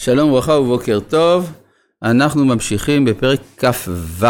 שלום 0.00 0.30
וברכה 0.30 0.52
ובוקר 0.52 1.00
טוב, 1.08 1.52
אנחנו 2.02 2.44
ממשיכים 2.44 3.04
בפרק 3.04 3.40
כ"ו 3.56 4.26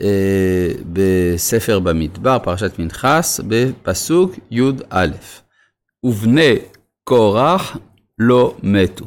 אה, 0.00 0.68
בספר 0.92 1.78
במדבר, 1.78 2.38
פרשת 2.42 2.78
מנחס, 2.78 3.40
בפסוק 3.48 4.34
י"א. 4.50 5.06
ובני 6.04 6.54
קורח 7.04 7.76
לא 8.18 8.54
מתו. 8.62 9.04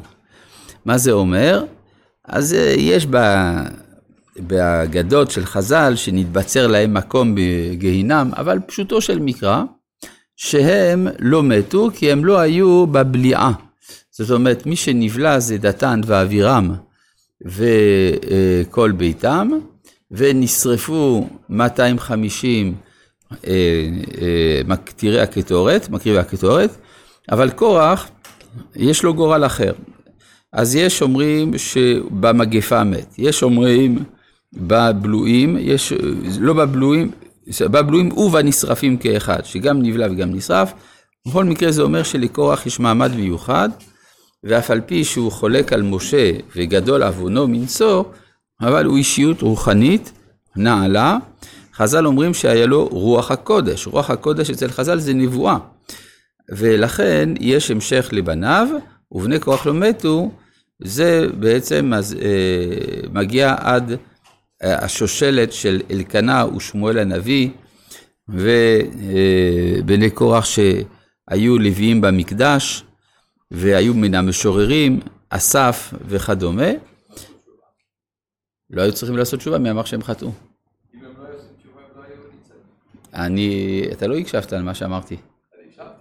מה 0.84 0.98
זה 0.98 1.12
אומר? 1.12 1.64
אז 2.24 2.54
אה, 2.54 2.74
יש 2.76 3.06
באגדות 4.36 5.30
של 5.30 5.44
חז"ל 5.44 5.92
שנתבצר 5.96 6.66
להם 6.66 6.94
מקום 6.94 7.34
בגיהינם, 7.34 8.30
אבל 8.36 8.58
פשוטו 8.66 9.00
של 9.00 9.18
מקרא, 9.18 9.62
שהם 10.36 11.08
לא 11.18 11.42
מתו 11.42 11.88
כי 11.94 12.12
הם 12.12 12.24
לא 12.24 12.38
היו 12.38 12.86
בבליעה. 12.86 13.67
זאת 14.18 14.30
אומרת, 14.30 14.66
מי 14.66 14.76
שנבלע 14.76 15.38
זה 15.38 15.58
דתן 15.58 16.00
ואבירם 16.06 16.74
וכל 17.44 18.92
ביתם, 18.92 19.48
ונשרפו 20.10 21.28
250 21.48 22.74
מקטירי 24.66 25.20
הקטורת, 25.20 25.88
מקריבי 25.88 26.18
הקטורת, 26.18 26.70
אבל 27.30 27.50
קורח, 27.50 28.08
יש 28.76 29.02
לו 29.02 29.14
גורל 29.14 29.46
אחר. 29.46 29.72
אז 30.52 30.76
יש 30.76 31.02
אומרים 31.02 31.58
שבמגפה 31.58 32.84
מת, 32.84 33.14
יש 33.18 33.42
אומרים 33.42 33.98
בבלועים, 34.52 35.56
יש, 35.60 35.92
לא 36.40 36.52
בבלועים, 36.52 37.10
בבלועים 37.60 38.12
ובנשרפים 38.12 38.96
כאחד, 38.96 39.44
שגם 39.44 39.82
נבלע 39.82 40.06
וגם 40.10 40.34
נשרף. 40.34 40.72
בכל 41.28 41.44
מקרה 41.44 41.72
זה 41.72 41.82
אומר 41.82 42.02
שלקורח 42.02 42.66
יש 42.66 42.80
מעמד 42.80 43.16
מיוחד, 43.16 43.68
ואף 44.44 44.70
על 44.70 44.80
פי 44.80 45.04
שהוא 45.04 45.32
חולק 45.32 45.72
על 45.72 45.82
משה 45.82 46.32
וגדול 46.56 47.02
עוונו 47.02 47.48
מנשוא, 47.48 48.04
אבל 48.60 48.84
הוא 48.84 48.96
אישיות 48.96 49.42
רוחנית 49.42 50.12
נעלה. 50.56 51.16
חז"ל 51.74 52.06
אומרים 52.06 52.34
שהיה 52.34 52.66
לו 52.66 52.86
רוח 52.86 53.30
הקודש. 53.30 53.86
רוח 53.86 54.10
הקודש 54.10 54.50
אצל 54.50 54.68
חז"ל 54.68 54.98
זה 54.98 55.14
נבואה. 55.14 55.58
ולכן 56.50 57.28
יש 57.40 57.70
המשך 57.70 58.08
לבניו, 58.12 58.68
ובני 59.12 59.40
כוח 59.40 59.66
לא 59.66 59.74
מתו, 59.74 60.30
זה 60.82 61.26
בעצם 61.38 61.92
אה, 61.94 61.98
מגיע 63.12 63.54
עד 63.58 63.92
אה, 64.62 64.84
השושלת 64.84 65.52
של 65.52 65.82
אלקנה 65.90 66.46
ושמואל 66.56 66.98
הנביא, 66.98 67.48
ובני 68.28 70.10
קורח 70.10 70.44
שהיו 70.44 71.58
לוויים 71.58 72.00
במקדש, 72.00 72.84
והיו 73.50 73.94
מן 73.94 74.14
המשוררים, 74.14 75.00
אסף 75.28 75.94
וכדומה. 76.06 76.68
לא 78.70 78.82
היו 78.82 78.94
צריכים 78.94 79.16
לעשות 79.16 79.40
תשובה, 79.40 79.58
מי 79.58 79.70
אמר 79.70 79.84
שהם 79.84 80.02
חטאו? 80.02 80.30
אני, 83.14 83.84
אתה 83.92 84.06
לא 84.06 84.16
הקשבת 84.16 84.52
על 84.52 84.62
מה 84.62 84.74
שאמרתי. 84.74 85.16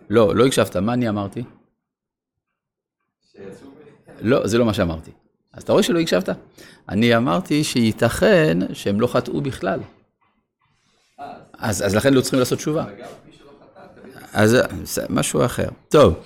לא, 0.09 0.35
לא 0.35 0.45
הקשבת, 0.45 0.75
מה 0.75 0.93
אני 0.93 1.09
אמרתי? 1.09 1.43
לא, 4.21 4.47
זה 4.47 4.57
לא 4.57 4.65
מה 4.65 4.73
שאמרתי. 4.73 5.11
אז 5.53 5.63
אתה 5.63 5.71
רואה 5.71 5.83
שלא 5.83 5.99
הקשבת? 5.99 6.29
אני 6.89 7.17
אמרתי 7.17 7.63
שייתכן 7.63 8.57
שהם 8.73 9.01
לא 9.01 9.07
חטאו 9.07 9.41
בכלל. 9.41 9.79
אז, 11.57 11.85
אז 11.85 11.95
לכן 11.95 12.13
לא 12.13 12.21
צריכים 12.21 12.39
לעשות 12.39 12.57
תשובה. 12.57 12.85
אז 14.33 14.57
משהו 15.09 15.45
אחר. 15.45 15.69
טוב, 15.89 16.13
אה, 16.13 16.19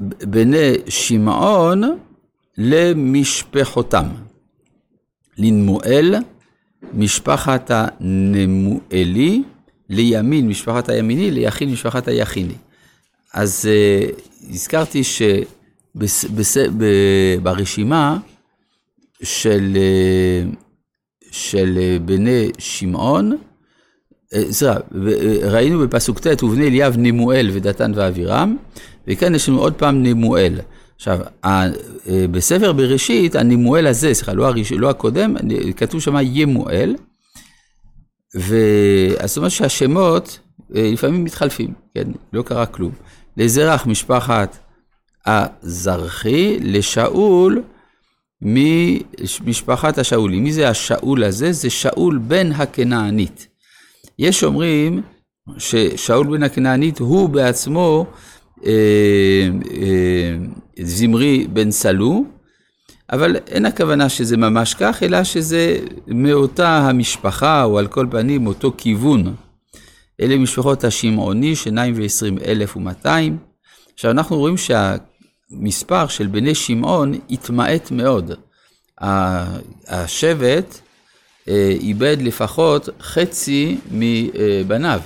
בני 0.00 0.72
שמעון 0.88 1.82
למשפחותם. 2.58 4.06
לנמואל, 5.38 6.14
משפחת 6.92 7.70
הנמואלי, 7.70 9.42
לימין, 9.88 10.48
משפחת 10.48 10.88
הימיני, 10.88 11.30
ליכין, 11.30 11.72
משפחת 11.72 12.08
היכיני. 12.08 12.54
אז 13.34 13.68
uh, 13.68 13.68
הזכרתי 14.50 15.02
שברשימה 17.44 18.18
של, 19.22 19.76
uh, 19.76 20.56
של 21.30 21.98
בני 22.04 22.50
שמעון, 22.58 23.38
סליחה, 24.50 24.78
ראינו 25.42 25.78
בפסוק 25.80 26.18
ט' 26.18 26.42
ובני 26.42 26.66
אליאב 26.66 26.94
נמואל 26.98 27.50
ודתן 27.52 27.92
ואבירם, 27.94 28.56
וכאן 29.08 29.34
יש 29.34 29.48
לנו 29.48 29.58
עוד 29.58 29.74
פעם 29.74 30.02
נמואל. 30.02 30.60
עכשיו, 30.96 31.18
בספר 32.30 32.72
בראשית, 32.72 33.34
הנמואל 33.34 33.86
הזה, 33.86 34.14
סליחה, 34.14 34.32
לא, 34.32 34.46
הראש, 34.46 34.72
לא 34.72 34.90
הקודם, 34.90 35.36
כתוב 35.76 36.00
שם 36.00 36.16
ימואל, 36.22 36.96
ואז 38.34 39.30
זאת 39.30 39.36
אומרת 39.36 39.50
שהשמות 39.50 40.38
לפעמים 40.70 41.24
מתחלפים, 41.24 41.72
כן, 41.94 42.08
לא 42.32 42.42
קרה 42.42 42.66
כלום. 42.66 42.92
לזרח 43.36 43.86
משפחת 43.86 44.58
הזרחי, 45.26 46.58
לשאול 46.60 47.62
ממשפחת 48.42 49.98
השאולים. 49.98 50.44
מי 50.44 50.52
זה 50.52 50.68
השאול 50.68 51.24
הזה? 51.24 51.52
זה 51.52 51.70
שאול 51.70 52.18
בן 52.18 52.52
הכנענית. 52.52 53.48
יש 54.18 54.44
אומרים 54.44 55.02
ששאול 55.58 56.26
בן 56.26 56.42
הכנענית 56.42 56.98
הוא 56.98 57.28
בעצמו 57.28 58.06
אה, 58.66 59.48
אה, 59.70 60.36
זמרי 60.82 61.46
בן 61.52 61.70
סלו, 61.70 62.24
אבל 63.12 63.36
אין 63.46 63.66
הכוונה 63.66 64.08
שזה 64.08 64.36
ממש 64.36 64.74
כך, 64.74 65.02
אלא 65.02 65.24
שזה 65.24 65.78
מאותה 66.06 66.78
המשפחה, 66.78 67.64
או 67.64 67.78
על 67.78 67.86
כל 67.86 68.06
פנים 68.10 68.46
אותו 68.46 68.72
כיוון. 68.76 69.34
אלה 70.20 70.38
משפחות 70.38 70.84
השמעוני, 70.84 71.56
שניים 71.56 71.94
ועשרים 71.96 72.38
אלף 72.38 72.76
ומאתיים. 72.76 73.38
עכשיו 73.94 74.10
אנחנו 74.10 74.36
רואים 74.36 74.56
שהמספר 74.56 76.06
של 76.06 76.26
בני 76.26 76.54
שמעון 76.54 77.12
התמעט 77.30 77.90
מאוד. 77.90 78.32
השבט 79.88 80.80
איבד 81.80 82.16
לפחות 82.20 82.88
חצי 83.00 83.78
מבניו. 83.90 85.00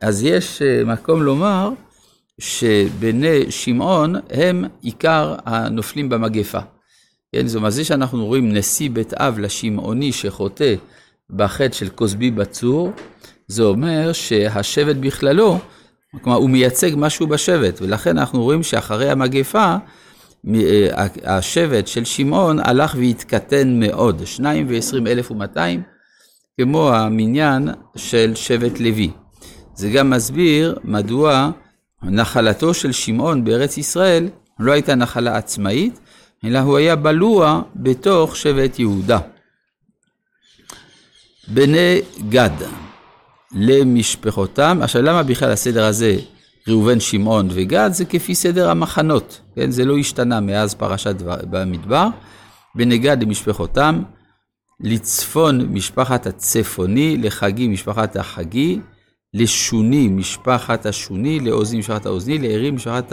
אז 0.00 0.22
יש 0.24 0.62
אה, 0.62 0.84
מקום 0.84 1.22
לומר 1.22 1.70
שבני 2.38 3.50
שמעון 3.50 4.14
הם 4.30 4.64
עיקר 4.82 5.34
הנופלים 5.44 6.08
במגפה. 6.08 6.58
כן, 7.32 7.46
זאת 7.46 7.56
אומרת, 7.56 7.72
זה 7.72 7.84
שאנחנו 7.84 8.26
רואים 8.26 8.52
נשיא 8.52 8.90
בית 8.90 9.14
אב 9.14 9.38
לשמעוני 9.38 10.12
שחוטא 10.12 10.74
בחטא 11.30 11.74
של 11.74 11.88
כוסבי 11.88 12.30
בצור, 12.30 12.92
זה 13.48 13.62
אומר 13.62 14.12
שהשבט 14.12 14.96
בכללו, 14.96 15.58
כלומר 16.22 16.38
הוא 16.38 16.50
מייצג 16.50 16.90
משהו 16.96 17.26
בשבט, 17.26 17.82
ולכן 17.82 18.18
אנחנו 18.18 18.42
רואים 18.42 18.62
שאחרי 18.62 19.10
המגפה, 19.10 19.64
אה, 19.64 19.76
השבט 21.24 21.86
של 21.86 22.04
שמעון 22.04 22.58
הלך 22.58 22.94
והתקטן 22.98 23.80
מאוד, 23.80 24.22
שניים 24.24 24.66
ועשרים 24.68 25.06
אלף 25.06 25.30
ומאתיים, 25.30 25.82
כמו 26.60 26.94
המניין 26.94 27.68
של 27.96 28.32
שבט 28.34 28.80
לוי. 28.80 29.10
זה 29.74 29.90
גם 29.90 30.10
מסביר 30.10 30.78
מדוע 30.84 31.50
נחלתו 32.02 32.74
של 32.74 32.92
שמעון 32.92 33.44
בארץ 33.44 33.78
ישראל 33.78 34.28
לא 34.58 34.72
הייתה 34.72 34.94
נחלה 34.94 35.36
עצמאית, 35.36 36.00
אלא 36.44 36.58
הוא 36.58 36.76
היה 36.76 36.96
בלוע 36.96 37.62
בתוך 37.76 38.36
שבט 38.36 38.78
יהודה. 38.78 39.18
בני 41.48 42.00
גד 42.28 42.50
למשפחותם, 43.52 44.78
עכשיו 44.82 45.02
למה 45.02 45.22
בכלל 45.22 45.50
הסדר 45.50 45.84
הזה 45.84 46.16
ראובן, 46.68 47.00
שמעון 47.00 47.48
וגד, 47.50 47.90
זה 47.92 48.04
כפי 48.04 48.34
סדר 48.34 48.70
המחנות, 48.70 49.40
כן? 49.54 49.70
זה 49.70 49.84
לא 49.84 49.98
השתנה 49.98 50.40
מאז 50.40 50.74
פרשת 50.74 51.14
במדבר. 51.22 52.08
בני 52.74 52.98
גד 52.98 53.22
למשפחותם, 53.22 54.02
לצפון 54.80 55.60
משפחת 55.72 56.26
הצפוני, 56.26 57.16
לחגי 57.16 57.68
משפחת 57.68 58.16
החגי, 58.16 58.80
לשוני 59.34 60.08
משפחת 60.08 60.86
השוני, 60.86 61.40
לעוזי 61.40 61.78
משפחת 61.78 62.06
האוזני, 62.06 62.38
לערי 62.38 62.70
משפחת 62.70 63.12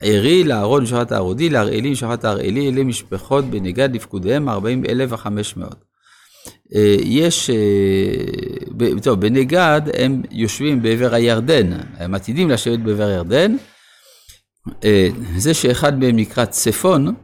הערי, 0.00 0.44
לארון 0.44 0.82
משפחת 0.82 1.12
הארודי, 1.12 1.50
להראלי 1.50 1.90
משפחת 1.90 2.24
ההראלי, 2.24 2.68
אלה 2.68 2.84
משפחות 2.84 3.44
בני 3.44 3.72
גד 3.72 3.94
לפקודיהם, 3.94 4.48
40,500. 4.48 5.91
אה, 6.74 6.96
יש, 7.00 7.50
אה, 7.50 8.96
טוב, 9.02 9.20
בני 9.20 9.44
גד 9.44 9.80
הם 9.98 10.22
יושבים 10.30 10.82
בעבר 10.82 11.14
הירדן, 11.14 11.72
הם 11.96 12.14
עתידים 12.14 12.50
לשבת 12.50 12.78
בעבר 12.78 13.06
הירדן. 13.06 13.56
אה, 14.84 15.08
זה 15.36 15.54
שאחד 15.54 15.98
מהם 15.98 16.16
נקרא 16.16 16.44
צפון, 16.44 17.14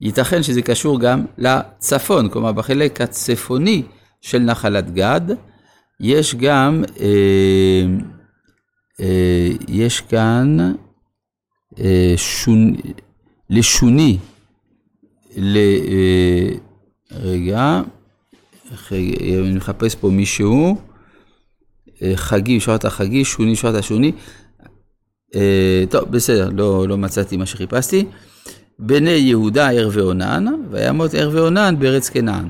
ייתכן 0.00 0.42
שזה 0.42 0.62
קשור 0.62 1.00
גם 1.00 1.24
לצפון, 1.38 2.28
כלומר 2.28 2.52
בחלק 2.52 3.00
הצפוני 3.00 3.82
של 4.20 4.38
נחלת 4.38 4.94
גד, 4.94 5.20
יש 6.00 6.34
גם, 6.34 6.84
יש 9.68 10.00
כאן 10.00 10.58
אה, 11.78 12.14
שונ... 12.16 12.74
לשוני, 13.50 14.18
ל... 15.36 15.56
אה, 15.56 16.50
רגע, 17.12 17.82
אני 18.92 19.52
מחפש 19.56 19.94
פה 19.94 20.08
מישהו, 20.08 20.76
חגי, 22.14 22.56
משפחת 22.56 22.84
החגי, 22.84 23.24
שוני, 23.24 23.52
משפחת 23.52 23.74
השוני. 23.74 24.12
טוב, 25.90 26.10
בסדר, 26.10 26.48
לא, 26.52 26.88
לא 26.88 26.98
מצאתי 26.98 27.36
מה 27.36 27.46
שחיפשתי. 27.46 28.04
בני 28.78 29.10
יהודה, 29.10 29.70
ער 29.70 29.88
ועונן, 29.92 30.44
וימות 30.70 31.14
ער 31.14 31.30
ועונן 31.32 31.74
בארץ 31.78 32.08
כנען. 32.08 32.48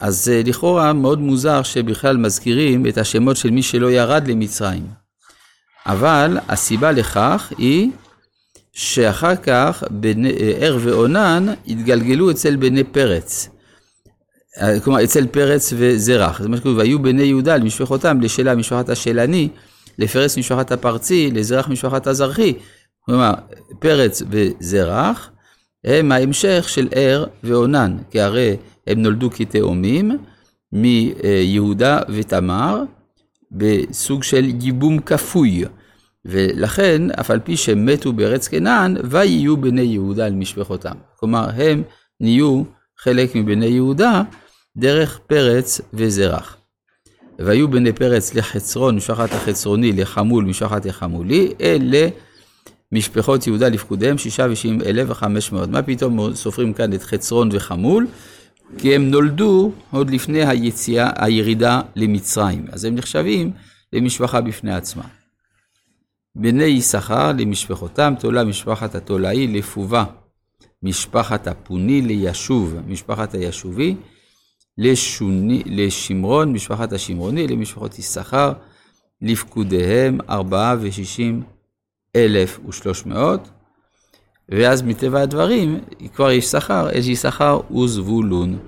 אז 0.00 0.32
לכאורה 0.44 0.92
מאוד 0.92 1.20
מוזר 1.20 1.62
שבכלל 1.62 2.16
מזכירים 2.16 2.86
את 2.86 2.98
השמות 2.98 3.36
של 3.36 3.50
מי 3.50 3.62
שלא 3.62 3.90
ירד 3.90 4.28
למצרים. 4.28 4.86
אבל 5.86 6.38
הסיבה 6.48 6.92
לכך 6.92 7.52
היא 7.58 7.90
שאחר 8.72 9.36
כך 9.36 9.84
ער 10.60 10.78
ועונן 10.80 11.46
התגלגלו 11.66 12.30
אצל 12.30 12.56
בני 12.56 12.84
פרץ. 12.84 13.48
כלומר, 14.84 15.04
אצל 15.04 15.26
פרץ 15.26 15.72
וזרח. 15.76 16.42
זה 16.42 16.48
מה 16.48 16.56
שכתוב, 16.56 16.78
והיו 16.78 17.02
בני 17.02 17.22
יהודה 17.22 17.56
למשפחותם, 17.56 18.20
לשלה 18.20 18.54
משפחת 18.54 18.88
השלני, 18.88 19.48
לפרץ 19.98 20.38
משפחת 20.38 20.72
הפרצי, 20.72 21.30
לזרח 21.30 21.68
משפחת 21.68 22.06
הזרחי. 22.06 22.54
כלומר, 23.00 23.32
פרץ 23.78 24.22
וזרח 24.30 25.30
הם 25.84 26.12
ההמשך 26.12 26.66
של 26.68 26.88
ער 26.94 27.24
ועונן, 27.42 27.96
כי 28.10 28.20
הרי 28.20 28.56
הם 28.86 29.02
נולדו 29.02 29.30
כתאומים 29.30 30.18
מיהודה 30.72 31.98
ותמר, 32.08 32.82
בסוג 33.52 34.22
של 34.22 34.44
ייבום 34.60 34.98
כפוי. 34.98 35.64
ולכן, 36.24 37.10
אף 37.20 37.30
על 37.30 37.40
פי 37.40 37.56
שהם 37.56 37.86
מתו 37.86 38.12
בארץ 38.12 38.48
כנען, 38.48 38.96
ויהיו 39.04 39.56
בני 39.56 39.82
יהודה 39.82 40.26
על 40.26 40.32
משפחותם. 40.32 40.94
כלומר, 41.16 41.48
הם 41.56 41.82
נהיו 42.20 42.62
חלק 42.98 43.34
מבני 43.34 43.66
יהודה 43.66 44.22
דרך 44.76 45.20
פרץ 45.26 45.80
וזרח. 45.94 46.56
והיו 47.38 47.70
בני 47.70 47.92
פרץ 47.92 48.34
לחצרון, 48.34 48.96
משפחת 48.96 49.32
החצרוני, 49.32 49.92
לחמול, 49.92 50.44
משפחת 50.44 50.86
החמולי, 50.86 51.52
אלה 51.60 52.08
משפחות 52.92 53.46
יהודה 53.46 53.68
לפקודיהם, 53.68 54.18
שישה 54.18 54.46
ושבעים 54.50 54.82
אלף 54.82 55.10
וחמש 55.10 55.52
מאות. 55.52 55.68
מה 55.68 55.82
פתאום 55.82 56.34
סופרים 56.34 56.72
כאן 56.72 56.92
את 56.92 57.02
חצרון 57.02 57.48
וחמול? 57.52 58.06
כי 58.78 58.94
הם 58.94 59.10
נולדו 59.10 59.72
עוד 59.90 60.10
לפני 60.10 60.46
היציאה, 60.46 61.10
הירידה 61.16 61.80
למצרים. 61.96 62.64
אז 62.72 62.84
הם 62.84 62.94
נחשבים 62.94 63.52
למשפחה 63.92 64.40
בפני 64.40 64.74
עצמה. 64.74 65.04
בני 66.36 66.64
יששכר 66.64 67.32
למשפחותם, 67.38 68.14
תולה 68.20 68.44
משפחת 68.44 68.94
התולעי 68.94 69.46
לפובה, 69.46 70.04
משפחת 70.82 71.46
הפוני 71.46 72.00
לישוב, 72.00 72.76
משפחת 72.86 73.34
הישובי, 73.34 73.94
לשוני, 74.78 75.62
לשמרון, 75.66 76.52
משפחת 76.52 76.92
השמרוני, 76.92 77.46
למשפחות 77.46 77.98
יששכר, 77.98 78.52
לפקודיהם 79.22 80.18
ארבעה 80.28 80.76
ושישים 80.80 81.42
אלף 82.16 82.60
ושלוש 82.68 83.06
מאות, 83.06 83.48
ואז 84.48 84.82
מטבע 84.82 85.20
הדברים 85.20 85.80
כבר 86.14 86.30
יש 86.30 86.44
שכר, 86.44 86.88
יש 86.94 87.06
יששכר 87.06 87.60
וזבולון. 87.70 88.58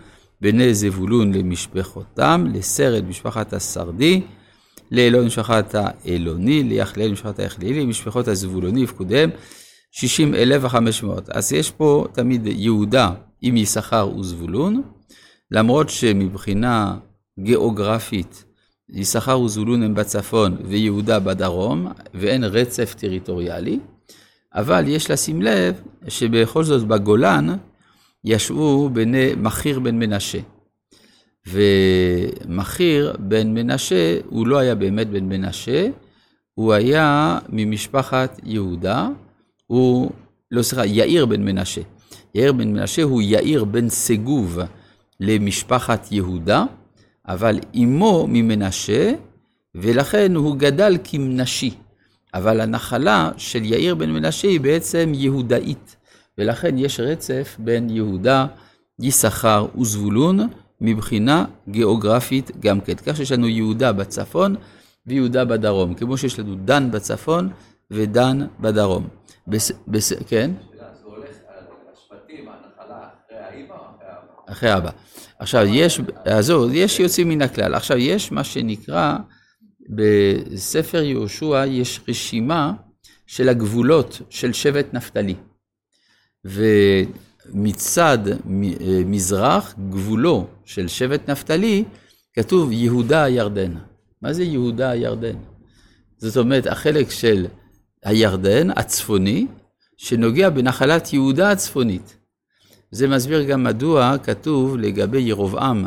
בני 0.40 0.74
זבולון 0.74 1.34
למשפחותם, 1.34 2.44
לסרד 2.54 3.04
משפחת 3.08 3.52
השרדי, 3.52 4.22
לאלון 4.90 5.26
משפחת 5.26 5.74
האלוני, 5.74 6.62
ליחליאל 6.62 7.12
משפחת 7.12 7.38
היחליאלי, 7.38 7.82
למשפחות 7.82 8.28
הזבולוני 8.28 8.80
יפקודיהם, 8.80 9.30
שישים 9.92 10.34
אלף 10.34 10.64
וחמש 10.64 11.02
מאות. 11.02 11.30
אז 11.30 11.52
יש 11.52 11.70
פה 11.70 12.06
תמיד 12.12 12.46
יהודה 12.46 13.10
עם 13.42 13.56
יששכר 13.56 14.08
וזבולון, 14.18 14.82
למרות 15.50 15.88
שמבחינה 15.88 16.96
גיאוגרפית, 17.40 18.44
יששכר 18.88 19.40
וזבולון 19.40 19.82
הם 19.82 19.94
בצפון 19.94 20.56
ויהודה 20.64 21.20
בדרום, 21.20 21.86
ואין 22.14 22.44
רצף 22.44 22.94
טריטוריאלי, 22.98 23.78
אבל 24.54 24.84
יש 24.88 25.10
לשים 25.10 25.42
לב 25.42 25.80
שבכל 26.08 26.64
זאת 26.64 26.86
בגולן 26.86 27.56
ישבו 28.24 28.90
בני 28.92 29.32
מחיר 29.36 29.80
בן 29.80 29.98
מנשה. 29.98 30.38
ומחיר 31.46 33.16
בן 33.18 33.54
מנשה, 33.54 34.18
הוא 34.26 34.46
לא 34.46 34.58
היה 34.58 34.74
באמת 34.74 35.06
בן 35.06 35.24
מנשה, 35.24 35.88
הוא 36.54 36.72
היה 36.72 37.38
ממשפחת 37.48 38.40
יהודה, 38.44 39.08
הוא, 39.66 40.10
לא 40.50 40.62
סליחה, 40.62 40.86
יאיר 40.86 41.26
בן 41.26 41.44
מנשה. 41.44 41.80
יאיר 42.34 42.52
בן 42.52 42.72
מנשה 42.72 43.02
הוא 43.02 43.22
יאיר 43.22 43.64
בן 43.64 43.88
סגוב 43.88 44.58
למשפחת 45.20 46.12
יהודה, 46.12 46.64
אבל 47.28 47.58
אמו 47.76 48.26
ממנשה, 48.28 49.12
ולכן 49.74 50.34
הוא 50.34 50.56
גדל 50.56 50.98
כמנשי. 51.04 51.74
אבל 52.34 52.60
הנחלה 52.60 53.30
של 53.36 53.64
יאיר 53.64 53.94
בן 53.94 54.10
מנשה 54.10 54.48
היא 54.48 54.60
בעצם 54.60 55.12
יהודאית, 55.14 55.96
ולכן 56.38 56.78
יש 56.78 57.00
רצף 57.00 57.56
בין 57.58 57.90
יהודה, 57.90 58.46
יששכר 59.00 59.66
וזבולון, 59.78 60.48
מבחינה 60.80 61.44
גיאוגרפית 61.68 62.50
גם 62.60 62.80
כן. 62.80 62.94
כך 62.94 63.16
שיש 63.16 63.32
לנו 63.32 63.48
יהודה 63.48 63.92
בצפון 63.92 64.56
ויהודה 65.06 65.44
בדרום, 65.44 65.94
כמו 65.94 66.16
שיש 66.16 66.38
לנו 66.38 66.54
דן 66.54 66.90
בצפון 66.90 67.48
ודן 67.90 68.46
בדרום. 68.60 69.08
בס, 69.48 69.72
בס, 69.88 70.12
כן? 70.28 70.50
אחרי 74.56 74.76
אבא. 74.76 74.90
עכשיו, 75.38 75.66
יש, 75.66 76.00
עזוב, 76.24 76.70
יש 76.74 77.00
יוצאים 77.00 77.28
מן 77.28 77.42
הכלל. 77.42 77.74
עכשיו, 77.74 77.96
יש 77.96 78.32
מה 78.32 78.44
שנקרא, 78.44 79.16
בספר 79.88 81.02
יהושע 81.02 81.64
יש 81.66 82.00
רשימה 82.08 82.72
של 83.26 83.48
הגבולות 83.48 84.20
של 84.30 84.52
שבט 84.52 84.86
נפתלי. 84.92 85.34
ומצד 86.44 88.18
מזרח, 89.06 89.74
גבולו 89.90 90.46
של 90.64 90.88
שבט 90.88 91.30
נפתלי, 91.30 91.84
כתוב 92.34 92.72
יהודה 92.72 93.24
הירדן. 93.24 93.74
מה 94.22 94.32
זה 94.32 94.44
יהודה 94.44 94.90
הירדן? 94.90 95.36
זאת 96.18 96.36
אומרת, 96.36 96.66
החלק 96.66 97.10
של 97.10 97.46
הירדן 98.04 98.70
הצפוני, 98.70 99.46
שנוגע 99.96 100.50
בנחלת 100.50 101.12
יהודה 101.12 101.50
הצפונית. 101.50 102.16
זה 102.90 103.08
מסביר 103.08 103.42
גם 103.42 103.64
מדוע 103.64 104.18
כתוב 104.22 104.76
לגבי 104.76 105.20
ירובעם 105.20 105.86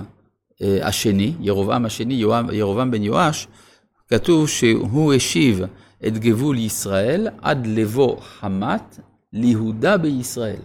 אה, 0.61 0.87
השני, 0.87 1.33
ירובעם 1.39 1.85
השני, 1.85 2.23
ירובעם 2.51 2.91
בן 2.91 3.03
יואש, 3.03 3.47
כתוב 4.07 4.49
שהוא 4.49 5.13
השיב 5.13 5.61
את 6.07 6.17
גבול 6.17 6.57
ישראל 6.57 7.27
עד 7.41 7.67
לבוא 7.67 8.19
חמת 8.21 8.99
ליהודה 9.33 9.97
בישראל. 9.97 10.61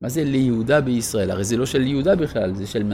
מה 0.00 0.08
זה 0.08 0.24
ליהודה 0.24 0.80
בישראל? 0.80 1.30
הרי 1.30 1.44
זה 1.44 1.56
לא 1.56 1.66
של 1.66 1.86
יהודה 1.86 2.16
בכלל, 2.16 2.54
זה 2.54 2.66
של... 2.66 2.92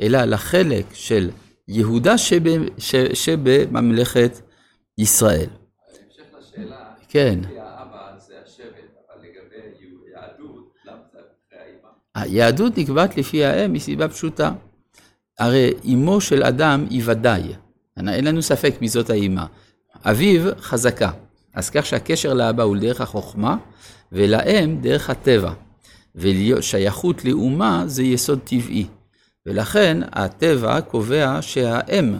אלא 0.00 0.24
לחלק 0.24 0.86
של 0.92 1.30
יהודה 1.68 2.18
שב, 2.18 2.42
ש, 2.78 2.94
שבממלכת 3.14 4.40
ישראל. 4.98 5.48
לשאלה, 6.38 6.76
כן. 7.08 7.38
היהדות 12.14 12.78
נקבעת 12.78 13.16
לפי 13.16 13.44
האם 13.44 13.72
מסיבה 13.72 14.08
פשוטה. 14.08 14.52
הרי 15.38 15.70
אמו 15.92 16.20
של 16.20 16.42
אדם 16.42 16.86
היא 16.90 17.02
ודאי, 17.04 17.42
אין 18.08 18.24
לנו 18.24 18.42
ספק 18.42 18.74
מי 18.80 18.88
זאת 18.88 19.10
האימה. 19.10 19.46
אביו 20.04 20.42
חזקה, 20.60 21.10
אז 21.54 21.70
כך 21.70 21.86
שהקשר 21.86 22.34
לאבא 22.34 22.62
הוא 22.62 22.76
דרך 22.76 23.00
החוכמה, 23.00 23.56
ולאם 24.12 24.80
דרך 24.80 25.10
הטבע. 25.10 25.52
ושייכות 26.16 27.24
לאומה 27.24 27.82
זה 27.86 28.02
יסוד 28.02 28.38
טבעי. 28.44 28.86
ולכן 29.46 29.98
הטבע 30.12 30.80
קובע 30.80 31.38
שהאם 31.40 32.16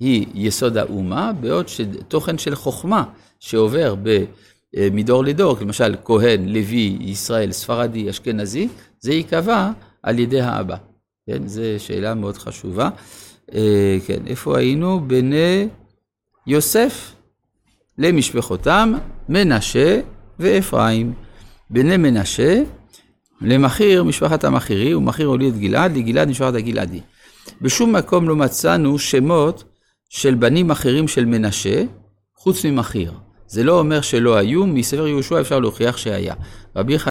היא 0.00 0.26
יסוד 0.34 0.76
האומה, 0.76 1.32
בעוד 1.40 1.68
שתוכן 1.68 2.38
של 2.38 2.54
חוכמה 2.54 3.04
שעובר 3.40 3.94
מדור 4.92 5.24
לדור, 5.24 5.56
למשל 5.60 5.94
כהן, 6.04 6.48
לוי, 6.48 6.96
ישראל, 7.00 7.52
ספרדי, 7.52 8.10
אשכנזי, 8.10 8.68
זה 9.00 9.12
ייקבע 9.12 9.70
על 10.02 10.18
ידי 10.18 10.40
האבא. 10.40 10.76
כן, 11.26 11.46
זו 11.46 11.62
שאלה 11.78 12.14
מאוד 12.14 12.36
חשובה. 12.36 12.88
אה, 13.54 13.98
כן, 14.06 14.26
איפה 14.26 14.58
היינו? 14.58 15.00
בני 15.08 15.68
יוסף 16.46 17.12
למשפחותם, 17.98 18.92
מנשה 19.28 20.00
ואפרים. 20.38 21.12
בני 21.70 21.96
מנשה 21.96 22.62
למחיר 23.40 24.04
משפחת 24.04 24.44
המחירי, 24.44 24.94
ומחיר 24.94 25.26
הוליד 25.26 25.58
גלעד, 25.58 25.96
לגלעד 25.96 26.28
משפחת 26.28 26.54
הגלעדי. 26.54 27.00
בשום 27.62 27.96
מקום 27.96 28.28
לא 28.28 28.36
מצאנו 28.36 28.98
שמות 28.98 29.64
של 30.08 30.34
בנים 30.34 30.70
אחרים 30.70 31.08
של 31.08 31.24
מנשה, 31.24 31.82
חוץ 32.36 32.64
ממחיר. 32.64 33.12
זה 33.50 33.64
לא 33.64 33.78
אומר 33.78 34.00
שלא 34.00 34.36
היו, 34.36 34.66
מספר 34.66 35.06
יהושע 35.06 35.40
אפשר 35.40 35.58
להוכיח 35.58 35.96
שהיה. 35.96 36.34
רבי 36.76 36.98